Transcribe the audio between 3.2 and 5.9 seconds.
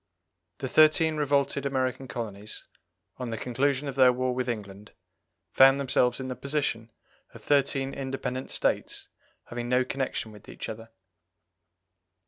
the conclusion of their war with England, found